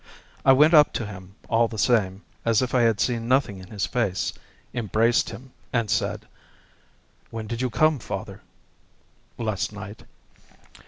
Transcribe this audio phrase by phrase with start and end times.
[0.43, 3.67] I went up to him, all the same, as if I had seen nothing in
[3.67, 4.33] his face,
[4.73, 6.27] embraced him, and said:
[7.29, 8.41] "When did you come, father?"
[9.37, 10.01] "Last night."